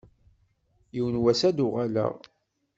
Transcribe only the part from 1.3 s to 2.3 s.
ad d-uɣaleɣ.